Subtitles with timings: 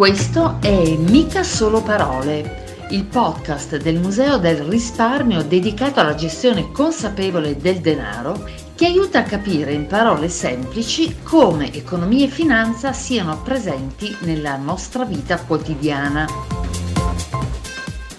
[0.00, 7.58] Questo è Mica Solo Parole, il podcast del Museo del Risparmio dedicato alla gestione consapevole
[7.58, 14.16] del denaro che aiuta a capire in parole semplici come economia e finanza siano presenti
[14.20, 16.26] nella nostra vita quotidiana.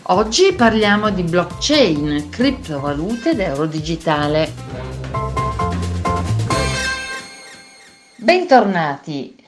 [0.04, 4.54] Oggi parliamo di blockchain, criptovalute ed euro digitale.
[8.18, 9.40] Bentornati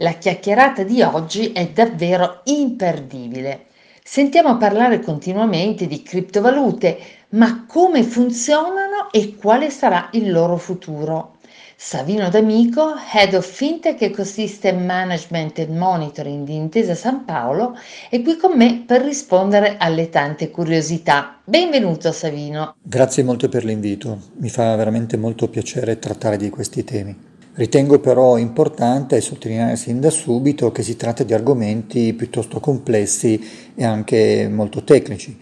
[0.00, 3.66] la chiacchierata di oggi è davvero imperdibile.
[4.02, 6.98] Sentiamo parlare continuamente di criptovalute,
[7.30, 11.36] ma come funzionano e quale sarà il loro futuro?
[11.76, 17.78] Savino D'Amico, Head of Fintech Ecosystem Management and Monitoring di Intesa San Paolo,
[18.08, 21.40] è qui con me per rispondere alle tante curiosità.
[21.44, 22.74] Benvenuto Savino.
[22.82, 27.29] Grazie molto per l'invito, mi fa veramente molto piacere trattare di questi temi.
[27.60, 33.38] Ritengo però importante sottolineare sin da subito che si tratta di argomenti piuttosto complessi
[33.74, 35.36] e anche molto tecnici,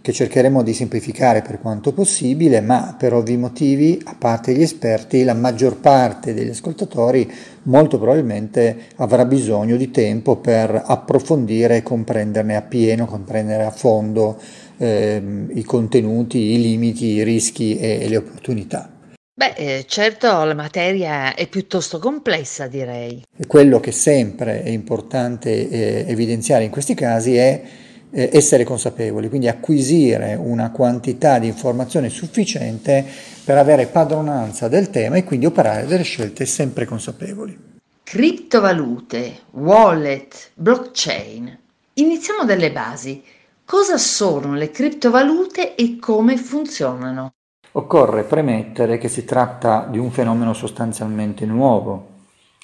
[0.00, 5.24] che cercheremo di semplificare per quanto possibile, ma per ovvi motivi, a parte gli esperti,
[5.24, 7.28] la maggior parte degli ascoltatori
[7.64, 14.38] molto probabilmente avrà bisogno di tempo per approfondire e comprenderne appieno, comprendere a fondo
[14.76, 15.20] eh,
[15.54, 18.93] i contenuti, i limiti, i rischi e, e le opportunità.
[19.36, 23.24] Beh, eh, certo la materia è piuttosto complessa, direi.
[23.48, 27.62] Quello che sempre è importante eh, evidenziare in questi casi è
[28.10, 33.04] eh, essere consapevoli, quindi acquisire una quantità di informazione sufficiente
[33.44, 37.58] per avere padronanza del tema e quindi operare delle scelte sempre consapevoli.
[38.04, 41.58] Criptovalute, wallet, blockchain.
[41.94, 43.20] Iniziamo dalle basi.
[43.64, 47.32] Cosa sono le criptovalute e come funzionano?
[47.76, 52.06] Occorre premettere che si tratta di un fenomeno sostanzialmente nuovo.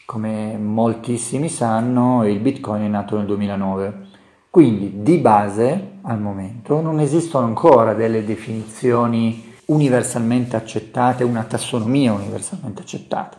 [0.07, 4.07] Come moltissimi sanno, il Bitcoin è nato nel 2009.
[4.51, 12.83] Quindi di base, al momento, non esistono ancora delle definizioni universalmente accettate, una tassonomia universalmente
[12.83, 13.37] accettata.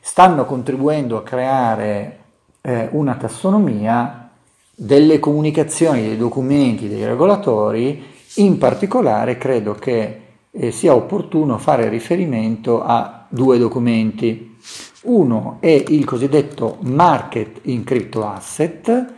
[0.00, 2.18] Stanno contribuendo a creare
[2.60, 4.28] eh, una tassonomia
[4.74, 8.04] delle comunicazioni, dei documenti, dei regolatori,
[8.34, 14.56] in particolare credo che eh, sia opportuno fare riferimento a due documenti.
[15.02, 19.14] Uno è il cosiddetto Market in Crypto Asset,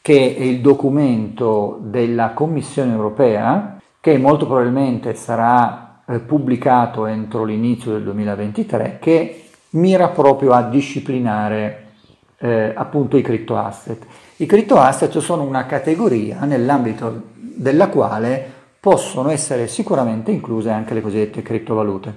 [0.00, 7.92] che è il documento della Commissione europea, che molto probabilmente sarà eh, pubblicato entro l'inizio
[7.92, 11.86] del 2023, che mira proprio a disciplinare
[12.38, 14.06] eh, appunto i crypto asset.
[14.36, 18.52] I crypto asset sono una categoria nell'ambito della quale
[18.86, 22.14] possono essere sicuramente incluse anche le cosiddette criptovalute.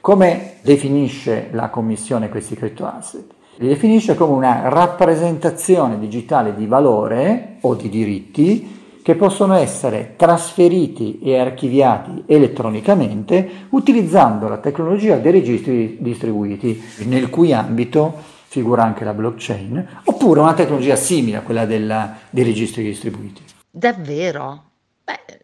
[0.00, 3.26] Come definisce la Commissione questi criptoasset?
[3.56, 11.18] Li definisce come una rappresentazione digitale di valore o di diritti che possono essere trasferiti
[11.18, 18.14] e archiviati elettronicamente utilizzando la tecnologia dei registri distribuiti, nel cui ambito
[18.46, 23.42] figura anche la blockchain, oppure una tecnologia simile a quella della, dei registri distribuiti.
[23.70, 24.68] Davvero?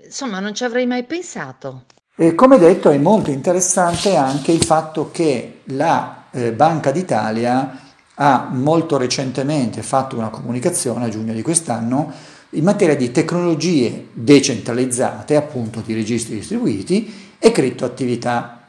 [0.06, 1.84] Insomma, non ci avrei mai pensato.
[2.16, 7.80] E come detto, è molto interessante anche il fatto che la eh, Banca d'Italia
[8.14, 12.10] ha molto recentemente fatto una comunicazione a giugno di quest'anno
[12.50, 18.60] in materia di tecnologie decentralizzate, appunto di registri distribuiti e criptoattività.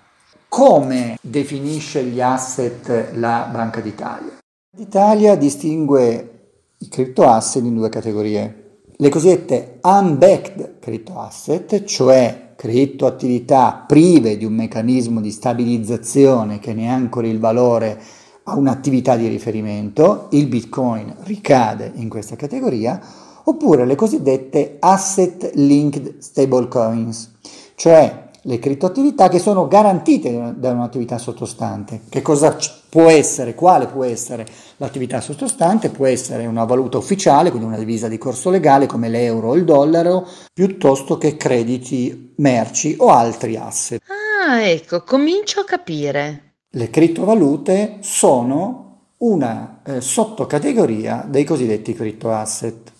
[0.49, 4.37] Come definisce gli asset la Banca d'Italia?
[4.75, 6.31] L'Italia distingue
[6.79, 8.66] i criptoasset in due categorie
[8.99, 16.89] le cosiddette unbacked crypto asset, cioè criptoattività prive di un meccanismo di stabilizzazione che ne
[16.89, 18.01] ancori il valore
[18.43, 22.99] a un'attività di riferimento, il Bitcoin ricade in questa categoria,
[23.43, 27.35] oppure le cosiddette asset linked stablecoins,
[27.75, 32.03] cioè le criptoattività che sono garantite da un'attività sottostante.
[32.07, 32.57] Che cosa
[32.89, 34.45] può essere, quale può essere
[34.77, 35.89] l'attività sottostante?
[35.89, 39.65] Può essere una valuta ufficiale, quindi una divisa di corso legale come l'euro o il
[39.65, 44.01] dollaro, piuttosto che crediti, merci o altri asset.
[44.47, 46.53] Ah, ecco, comincio a capire.
[46.69, 48.85] Le criptovalute sono
[49.17, 52.91] una eh, sottocategoria dei cosiddetti criptoasset,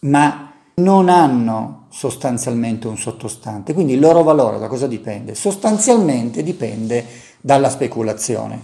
[0.00, 3.72] ma non hanno sostanzialmente un sottostante.
[3.72, 5.34] Quindi il loro valore da cosa dipende?
[5.34, 7.04] Sostanzialmente dipende
[7.40, 8.60] dalla speculazione.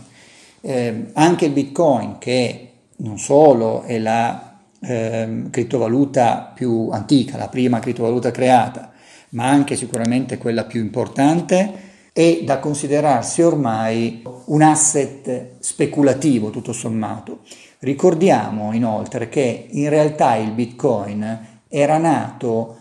[0.60, 7.78] Eh, anche il Bitcoin, che non solo è la eh, criptovaluta più antica, la prima
[7.78, 8.92] criptovaluta creata,
[9.30, 17.40] ma anche sicuramente quella più importante, è da considerarsi ormai un asset speculativo tutto sommato.
[17.78, 22.76] Ricordiamo inoltre che in realtà il Bitcoin era nato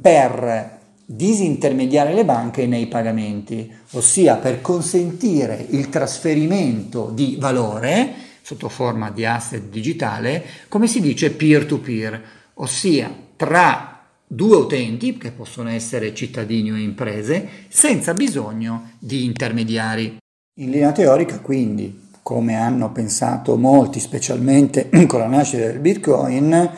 [0.00, 9.10] per disintermediare le banche nei pagamenti, ossia per consentire il trasferimento di valore sotto forma
[9.10, 12.22] di asset digitale, come si dice peer-to-peer,
[12.54, 20.18] ossia tra due utenti, che possono essere cittadini o imprese, senza bisogno di intermediari.
[20.60, 26.70] In linea teorica, quindi, come hanno pensato molti, specialmente con la nascita del Bitcoin,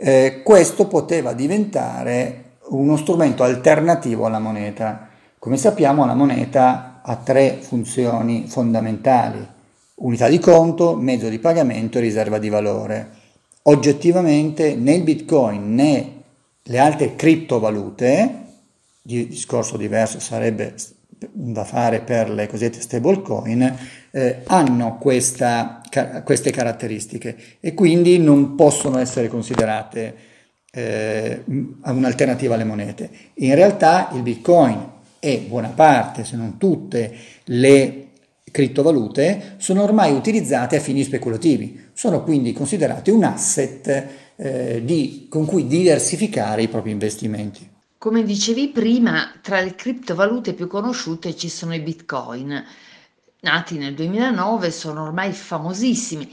[0.00, 5.08] eh, questo poteva diventare uno strumento alternativo alla moneta.
[5.38, 9.44] Come sappiamo la moneta ha tre funzioni fondamentali,
[9.96, 13.10] unità di conto, mezzo di pagamento e riserva di valore.
[13.62, 16.12] Oggettivamente né il Bitcoin né
[16.62, 18.46] le altre criptovalute,
[19.02, 20.74] discorso diverso sarebbe
[21.32, 23.76] da fare per le cosiddette stablecoin,
[24.10, 30.14] eh, hanno questa, ca- queste caratteristiche e quindi non possono essere considerate
[30.70, 33.10] eh, un'alternativa alle monete.
[33.34, 37.12] In realtà il Bitcoin e buona parte, se non tutte,
[37.44, 38.06] le
[38.50, 44.06] criptovalute sono ormai utilizzate a fini speculativi, sono quindi considerate un asset
[44.36, 47.67] eh, di, con cui diversificare i propri investimenti.
[47.98, 52.64] Come dicevi prima, tra le criptovalute più conosciute ci sono i bitcoin.
[53.40, 56.32] Nati nel 2009 sono ormai famosissimi,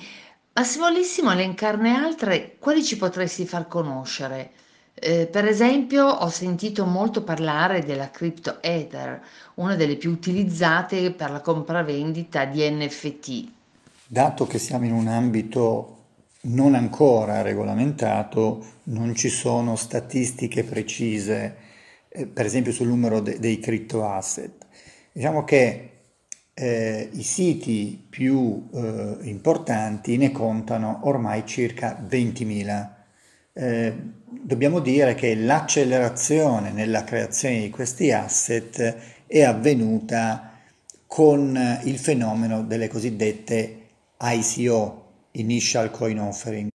[0.53, 4.51] ma se volessimo elencarne altre, quali ci potresti far conoscere?
[4.94, 9.19] Eh, per esempio, ho sentito molto parlare della Crypto Ether,
[9.56, 13.51] una delle più utilizzate per la compravendita di NFT.
[14.06, 15.94] Dato che siamo in un ambito
[16.45, 21.56] non ancora regolamentato, non ci sono statistiche precise,
[22.09, 24.65] eh, per esempio sul numero de- dei crypto asset.
[25.12, 25.89] Diciamo che
[26.53, 32.89] eh, i siti più eh, importanti ne contano ormai circa 20.000.
[33.53, 33.94] Eh,
[34.27, 38.95] dobbiamo dire che l'accelerazione nella creazione di questi asset
[39.27, 40.51] è avvenuta
[41.07, 43.81] con il fenomeno delle cosiddette
[44.19, 45.04] ICO,
[45.37, 46.69] Initial Coin Offering,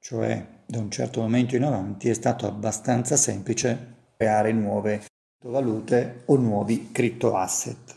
[0.00, 5.04] cioè da un certo momento in avanti è stato abbastanza semplice creare nuove
[5.44, 7.96] valute o nuovi crypto asset.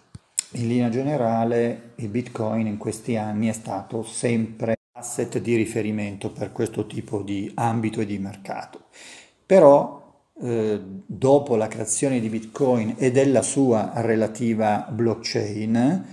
[0.51, 6.51] In linea generale il Bitcoin in questi anni è stato sempre asset di riferimento per
[6.51, 8.86] questo tipo di ambito e di mercato.
[9.45, 16.06] Però eh, dopo la creazione di Bitcoin e della sua relativa blockchain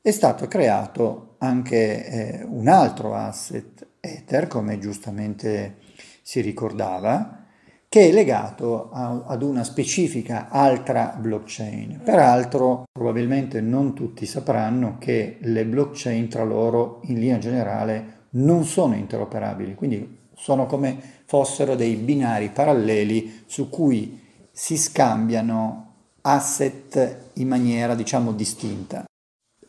[0.00, 5.76] è stato creato anche eh, un altro asset Ether, come giustamente
[6.22, 7.44] si ricordava,
[7.88, 12.02] che è legato a, ad una specifica altra blockchain.
[12.04, 18.94] Peraltro, probabilmente non tutti sapranno che le blockchain tra loro in linea generale non sono
[18.94, 24.20] interoperabili, quindi sono come fossero dei binari paralleli su cui
[24.52, 29.09] si scambiano asset in maniera diciamo distinta.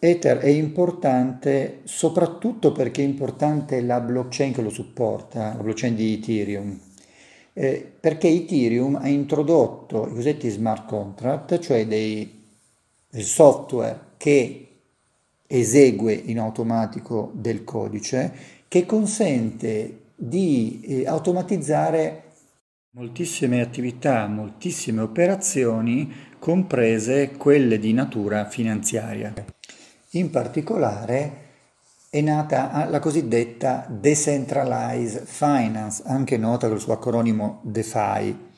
[0.03, 6.13] Ether è importante soprattutto perché è importante la blockchain che lo supporta, la blockchain di
[6.15, 6.79] Ethereum,
[7.53, 12.39] eh, perché Ethereum ha introdotto i cosiddetti smart contract, cioè dei,
[13.11, 14.69] software che
[15.45, 18.33] esegue in automatico del codice,
[18.67, 22.23] che consente di eh, automatizzare
[22.93, 29.31] moltissime attività, moltissime operazioni, comprese quelle di natura finanziaria.
[30.13, 31.31] In particolare
[32.09, 38.49] è nata la cosiddetta Decentralized Finance, anche nota col suo acronimo DeFi.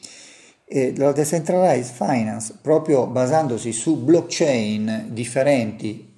[0.66, 6.12] E la Decentralized Finance, proprio basandosi su blockchain differenti,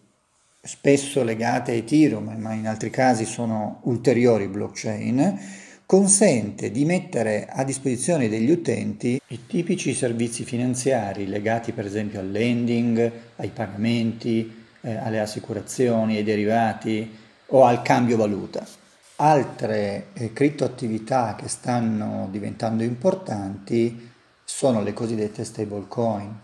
[0.62, 5.38] spesso legate a Ethereum, ma in altri casi sono ulteriori blockchain,
[5.86, 12.32] consente di mettere a disposizione degli utenti i tipici servizi finanziari legati per esempio al
[12.32, 18.65] lending, ai pagamenti, eh, alle assicurazioni, ai derivati, o al cambio valuta.
[19.18, 24.12] Altre eh, criptoattività che stanno diventando importanti
[24.44, 26.44] sono le cosiddette stablecoin.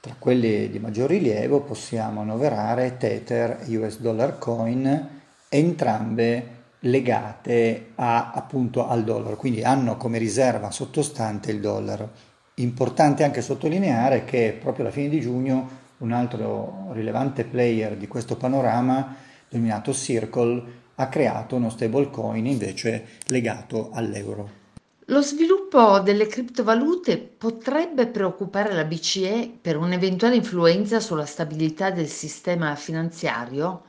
[0.00, 5.08] Tra quelle di maggior rilievo possiamo annoverare Tether e US Dollar Coin,
[5.48, 12.28] entrambe legate a, appunto al dollaro, quindi hanno come riserva sottostante il dollaro.
[12.54, 18.36] Importante anche sottolineare che proprio alla fine di giugno un altro rilevante player di questo
[18.36, 19.16] panorama
[19.48, 24.58] denominato Circle, ha creato uno stablecoin invece legato all'euro.
[25.06, 32.76] Lo sviluppo delle criptovalute potrebbe preoccupare la BCE per un'eventuale influenza sulla stabilità del sistema
[32.76, 33.82] finanziario?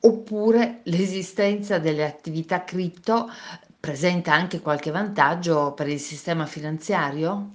[0.00, 3.30] Oppure l'esistenza delle attività cripto
[3.78, 7.50] presenta anche qualche vantaggio per il sistema finanziario?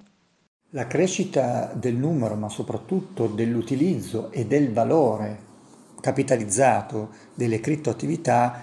[0.75, 5.38] La crescita del numero, ma soprattutto dell'utilizzo e del valore
[6.01, 8.60] capitalizzato delle criptoattività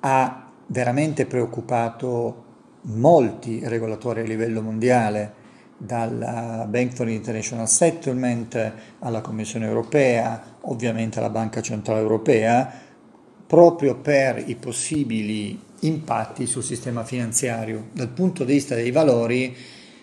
[0.00, 2.44] ha veramente preoccupato
[2.84, 5.34] molti regolatori a livello mondiale,
[5.76, 12.66] dalla Bank for International Settlement alla Commissione europea, ovviamente alla Banca Centrale Europea,
[13.46, 17.88] proprio per i possibili impatti sul sistema finanziario.
[17.92, 19.54] Dal punto di vista dei valori,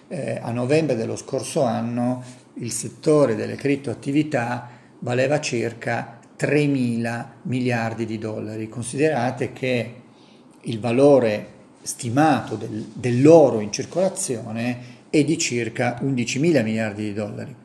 [0.09, 2.23] eh, a novembre dello scorso anno
[2.55, 8.67] il settore delle criptoattività valeva circa 3 mila miliardi di dollari.
[8.67, 9.93] Considerate che
[10.61, 17.55] il valore stimato del, dell'oro in circolazione è di circa 11 mila miliardi di dollari.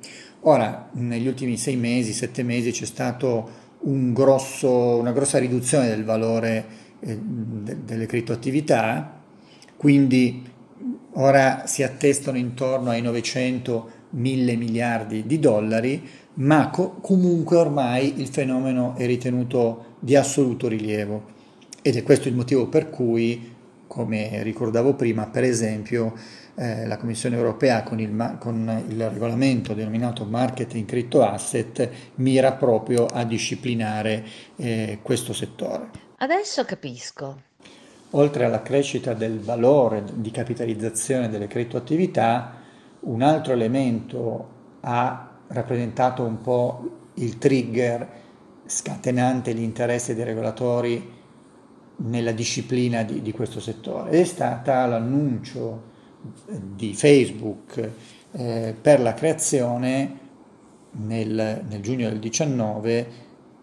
[0.40, 6.66] Ora, negli ultimi sei mesi, sette mesi, c'è stata un una grossa riduzione del valore
[7.00, 9.20] eh, de, delle criptoattività,
[9.76, 10.52] quindi
[11.14, 18.28] ora si attestano intorno ai 900 mille miliardi di dollari, ma co- comunque ormai il
[18.28, 21.33] fenomeno è ritenuto di assoluto rilievo
[21.83, 23.52] ed è questo il motivo per cui,
[23.87, 26.14] come ricordavo prima, per esempio
[26.54, 33.06] eh, la Commissione europea con il, con il regolamento denominato Marketing Crypto Asset mira proprio
[33.06, 34.25] a disciplinare
[34.56, 35.90] eh, questo settore.
[36.16, 37.42] Adesso capisco.
[38.16, 42.61] Oltre alla crescita del valore di capitalizzazione delle criptoattività,
[43.00, 44.49] un altro elemento
[44.80, 48.09] ha rappresentato un po' il trigger
[48.66, 51.12] scatenante l'interesse dei regolatori
[51.97, 54.11] nella disciplina di, di questo settore.
[54.11, 55.92] È stata l'annuncio
[56.49, 57.90] di Facebook
[58.30, 60.18] eh, per la creazione
[60.92, 63.06] nel, nel giugno del 19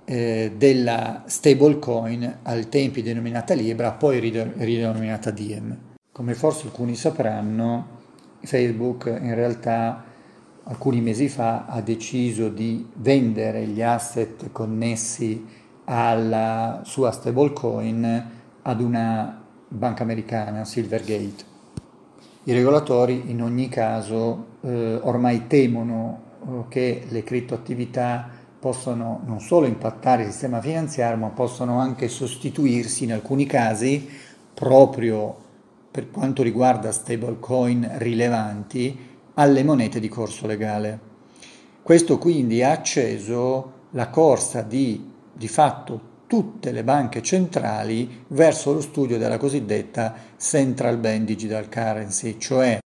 [0.06, 5.78] eh, della stablecoin al tempi denominata Libra, poi ridenominata Diem.
[6.12, 8.00] Come forse alcuni sapranno,
[8.44, 10.04] Facebook in realtà
[10.64, 15.46] alcuni mesi fa ha deciso di vendere gli asset connessi
[15.86, 18.30] alla sua stablecoin
[18.62, 21.50] ad una banca americana, Silvergate.
[22.44, 28.30] I regolatori in ogni caso eh, ormai temono eh, che le criptoattività
[28.62, 34.08] possono non solo impattare il sistema finanziario, ma possono anche sostituirsi in alcuni casi
[34.54, 35.36] proprio
[35.92, 41.10] per quanto riguarda stablecoin rilevanti alle monete di corso legale.
[41.82, 45.10] Questo quindi ha acceso la corsa di
[45.42, 52.38] di fatto tutte le banche centrali verso lo studio della cosiddetta Central Bank Digital Currency,
[52.38, 52.80] cioè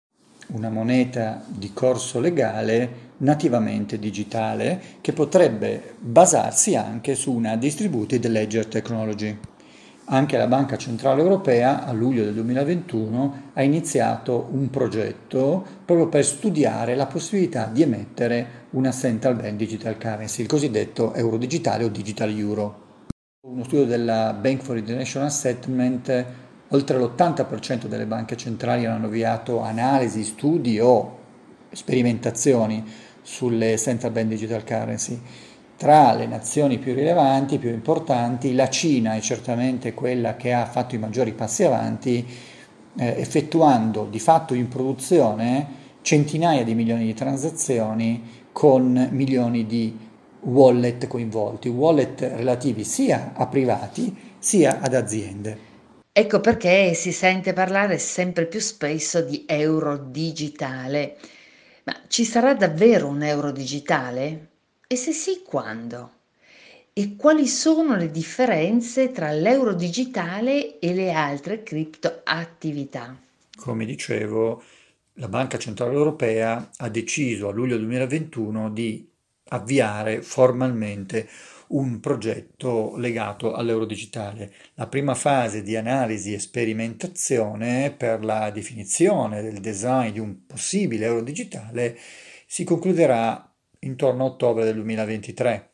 [0.49, 8.67] una moneta di corso legale nativamente digitale che potrebbe basarsi anche su una distributed ledger
[8.67, 9.37] technology.
[10.07, 16.27] Anche la Banca Centrale Europea a luglio del 2021 ha iniziato un progetto proprio per
[16.27, 21.89] studiare la possibilità di emettere una Central Bank Digital Currency, il cosiddetto euro digitale o
[21.89, 22.83] digital euro.
[23.47, 26.25] Uno studio della Bank for International Settlement,
[26.69, 31.23] oltre l'80% delle banche centrali hanno avviato analisi, studi o
[31.75, 32.83] sperimentazioni
[33.23, 35.21] sulle Central Bank Digital Currency.
[35.77, 40.95] Tra le nazioni più rilevanti, più importanti, la Cina è certamente quella che ha fatto
[40.95, 42.27] i maggiori passi avanti,
[42.97, 49.99] eh, effettuando di fatto in produzione centinaia di milioni di transazioni con milioni di
[50.41, 55.73] wallet coinvolti, wallet relativi sia a privati sia ad aziende.
[56.13, 61.17] Ecco perché si sente parlare sempre più spesso di euro digitale.
[61.85, 64.49] Ma ci sarà davvero un euro digitale?
[64.87, 66.13] E se sì, quando?
[66.93, 73.17] E quali sono le differenze tra l'euro digitale e le altre criptoattività?
[73.57, 74.63] Come dicevo,
[75.15, 79.07] la Banca Centrale Europea ha deciso a luglio 2021 di
[79.49, 81.29] avviare formalmente
[81.69, 84.53] un progetto legato all'euro digitale.
[84.75, 91.07] La prima fase di analisi e sperimentazione per la definizione del design di un possibile
[91.07, 91.99] euro digitale
[92.47, 95.71] si concluderà intorno a ottobre del 2023.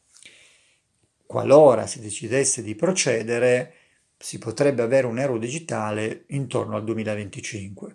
[1.27, 3.75] Qualora si decidesse di procedere,
[4.17, 7.95] si potrebbe avere un euro digitale intorno al 2025.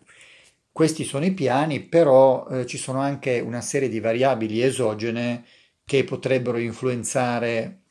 [0.72, 5.46] Questi sono i piani, però eh, ci sono anche una serie di variabili esogene
[5.86, 7.84] che potrebbero influenzare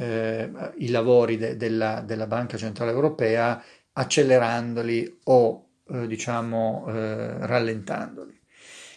[0.00, 3.62] eh, i lavori de- della, della, Banca Centrale Europea
[3.92, 8.40] accelerandoli o eh, diciamo eh, rallentandoli.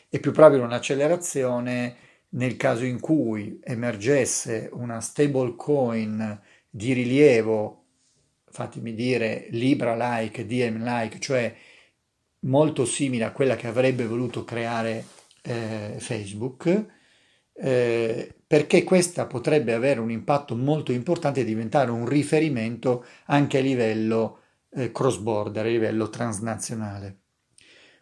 [0.09, 1.95] È più probabile un'accelerazione
[2.29, 6.39] nel caso in cui emergesse una stable coin
[6.69, 7.83] di rilievo
[8.57, 11.55] fatemi dire, Libra-like, DM-like, cioè
[12.41, 15.05] molto simile a quella che avrebbe voluto creare
[15.43, 16.85] eh, Facebook,
[17.59, 23.61] eh, perché questa potrebbe avere un impatto molto importante e diventare un riferimento anche a
[23.61, 24.39] livello
[24.71, 27.17] eh, cross-border, a livello transnazionale.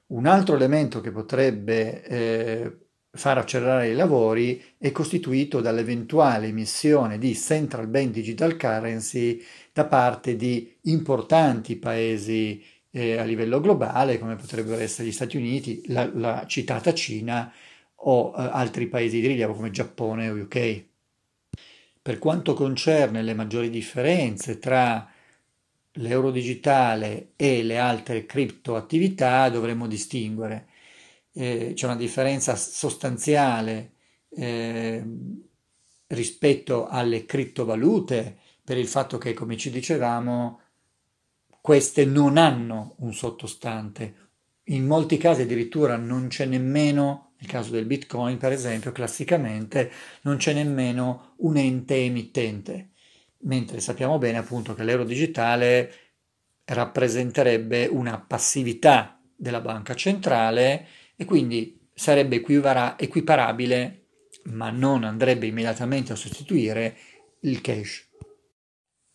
[0.08, 2.78] Un altro elemento che potrebbe eh,
[3.12, 9.42] far accelerare i lavori è costituito dall'eventuale emissione di central bank digital currency
[9.74, 15.82] da parte di importanti paesi eh, a livello globale, come potrebbero essere gli Stati Uniti,
[15.88, 17.52] la, la citata Cina
[17.96, 20.84] o eh, altri paesi di rilievo come Giappone o UK.
[22.02, 25.10] Per quanto concerne le maggiori differenze tra
[25.94, 30.68] l'euro digitale e le altre criptoattività, dovremmo distinguere.
[31.32, 33.94] Eh, c'è una differenza sostanziale
[34.30, 35.04] eh,
[36.08, 40.60] rispetto alle criptovalute per il fatto che, come ci dicevamo,
[41.62, 44.16] queste non hanno un sottostante.
[44.66, 50.38] In molti casi addirittura non c'è nemmeno, nel caso del Bitcoin per esempio, classicamente non
[50.38, 52.92] c'è nemmeno un ente emittente,
[53.40, 55.94] mentre sappiamo bene appunto che l'euro digitale
[56.66, 62.42] rappresenterebbe una passività della banca centrale e quindi sarebbe
[62.98, 64.08] equiparabile,
[64.46, 66.98] ma non andrebbe immediatamente a sostituire
[67.42, 68.10] il cash.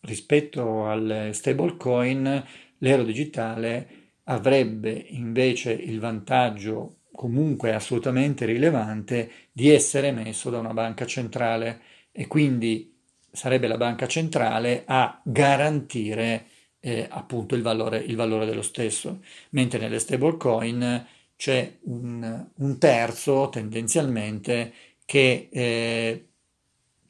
[0.01, 2.43] Rispetto al stablecoin,
[2.77, 11.05] l'euro digitale avrebbe invece il vantaggio comunque assolutamente rilevante di essere emesso da una banca
[11.05, 11.81] centrale.
[12.11, 12.93] E quindi
[13.31, 16.45] sarebbe la banca centrale a garantire
[16.79, 19.19] eh, appunto il valore, il valore, dello stesso,
[19.51, 24.73] mentre nelle stablecoin c'è un, un terzo tendenzialmente
[25.05, 26.25] che eh,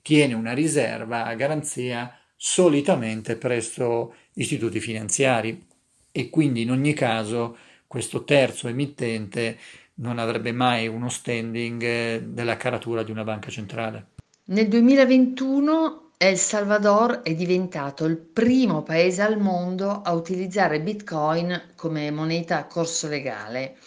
[0.02, 5.68] tiene una riserva a garanzia solitamente presso istituti finanziari.
[6.12, 9.58] E quindi in ogni caso questo terzo emittente
[10.02, 14.08] non avrebbe mai uno standing eh, della caratura di una banca centrale.
[14.46, 22.12] Nel 2021 El Salvador è diventato il primo paese al mondo a utilizzare Bitcoin come
[22.12, 23.78] moneta a corso legale.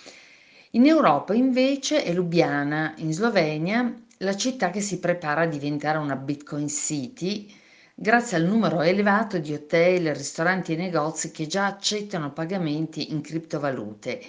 [0.70, 6.16] In Europa invece è Lubiana, in Slovenia, la città che si prepara a diventare una
[6.16, 7.48] Bitcoin City
[7.94, 14.20] grazie al numero elevato di hotel, ristoranti e negozi che già accettano pagamenti in criptovalute.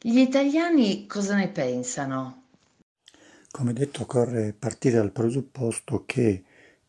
[0.00, 2.44] Gli italiani cosa ne pensano?
[3.50, 6.44] Come detto, occorre partire dal presupposto che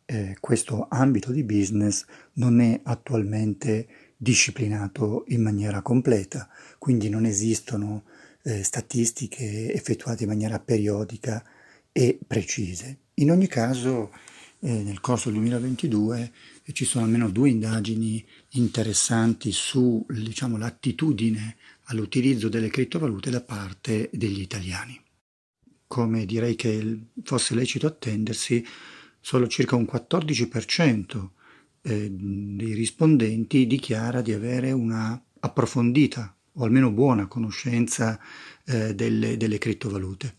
[0.05, 8.03] eh, questo ambito di business non è attualmente disciplinato in maniera completa, quindi non esistono
[8.43, 11.43] eh, statistiche effettuate in maniera periodica
[11.91, 12.97] e precise.
[13.15, 14.11] In ogni caso,
[14.59, 16.31] eh, nel corso del 2022
[16.63, 20.57] eh, ci sono almeno due indagini interessanti su diciamo,
[21.89, 24.99] all'utilizzo delle criptovalute da parte degli italiani.
[25.87, 28.65] Come direi che fosse lecito attendersi,
[29.19, 31.29] solo circa un 14%
[31.81, 38.19] eh, dei rispondenti dichiara di avere una approfondita o almeno buona conoscenza
[38.65, 40.35] eh, delle, delle, criptovalute.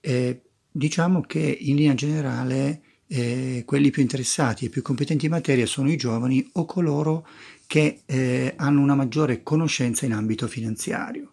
[0.00, 2.82] Eh, diciamo che in linea generale
[3.14, 7.26] eh, quelli più interessati e più competenti in materia sono i giovani o coloro
[7.66, 11.32] che eh, hanno una maggiore conoscenza in ambito finanziario.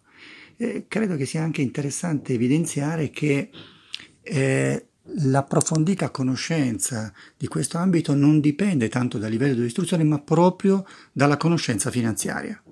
[0.58, 3.48] Eh, credo che sia anche interessante evidenziare che
[4.20, 10.86] eh, l'approfondita conoscenza di questo ambito non dipende tanto dal livello di istruzione, ma proprio
[11.12, 12.62] dalla conoscenza finanziaria.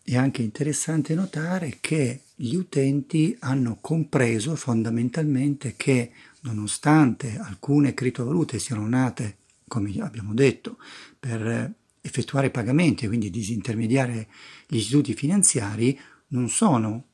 [0.00, 8.86] È anche interessante notare che gli utenti hanno compreso fondamentalmente che nonostante alcune criptovalute siano
[8.86, 10.78] nate, come abbiamo detto,
[11.18, 14.28] per effettuare pagamenti e quindi disintermediare
[14.66, 15.98] gli istituti finanziari,
[16.28, 17.04] non sono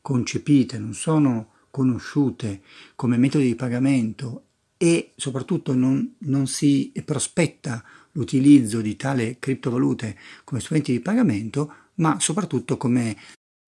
[0.00, 2.62] concepite, non sono conosciute
[2.96, 4.44] come metodi di pagamento
[4.76, 12.18] e soprattutto non, non si prospetta l'utilizzo di tale criptovalute come strumenti di pagamento, ma
[12.18, 13.16] soprattutto come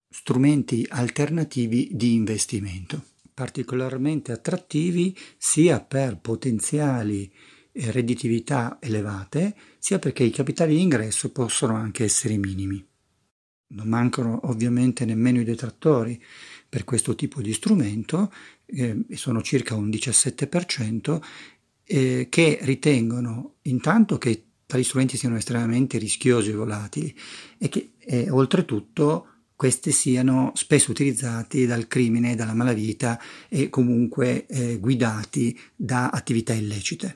[0.09, 7.31] strumenti alternativi di investimento particolarmente attrattivi sia per potenziali
[7.71, 12.85] eh, redditività elevate, sia perché i capitali di ingresso possono anche essere minimi.
[13.73, 16.21] Non mancano ovviamente nemmeno i detrattori
[16.69, 18.31] per questo tipo di strumento,
[18.65, 21.21] eh, sono circa un 17%,
[21.85, 27.15] eh, che ritengono intanto che tali strumenti siano estremamente rischiosi e volatili
[27.57, 29.27] e che eh, oltretutto
[29.63, 37.13] questi siano spesso utilizzati dal crimine, dalla malavita e comunque eh, guidati da attività illecite.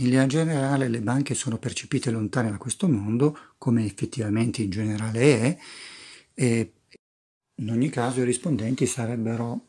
[0.00, 5.20] In linea generale le banche sono percepite lontane da questo mondo, come effettivamente in generale
[5.20, 5.58] è,
[6.34, 6.72] e
[7.62, 9.68] in ogni caso i rispondenti sarebbero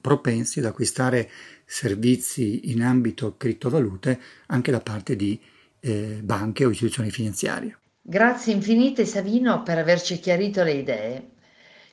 [0.00, 1.28] propensi ad acquistare
[1.64, 5.36] servizi in ambito criptovalute anche da parte di
[5.80, 7.76] eh, banche o istituzioni finanziarie.
[8.00, 11.30] Grazie infinite Savino per averci chiarito le idee.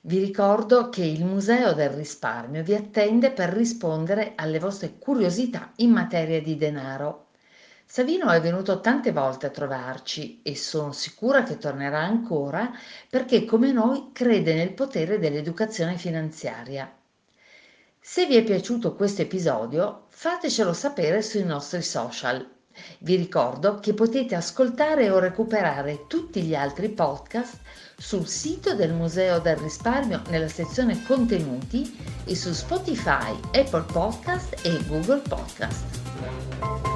[0.07, 5.91] Vi ricordo che il Museo del Risparmio vi attende per rispondere alle vostre curiosità in
[5.91, 7.25] materia di denaro.
[7.85, 12.71] Savino è venuto tante volte a trovarci e sono sicura che tornerà ancora
[13.09, 16.89] perché come noi crede nel potere dell'educazione finanziaria.
[17.99, 22.56] Se vi è piaciuto questo episodio fatecelo sapere sui nostri social.
[22.99, 27.59] Vi ricordo che potete ascoltare o recuperare tutti gli altri podcast
[27.97, 34.79] sul sito del Museo del Risparmio nella sezione contenuti e su Spotify, Apple Podcast e
[34.87, 36.86] Google Podcast.